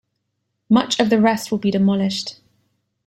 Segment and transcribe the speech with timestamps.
[0.67, 2.39] Much of the rest will be demolished.